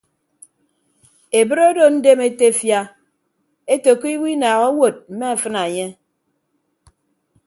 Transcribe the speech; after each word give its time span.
Ebre 1.41 1.63
odo 1.71 1.85
ndem 1.95 2.19
etefia 2.27 2.79
ete 3.75 3.91
ke 4.01 4.07
owo 4.15 4.25
inaaha 4.35 4.65
owod 4.71 4.95
mme 5.11 5.25
afịna 5.33 5.61
enye. 5.69 5.87